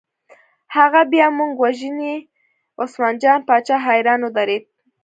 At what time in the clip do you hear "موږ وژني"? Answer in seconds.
1.39-2.15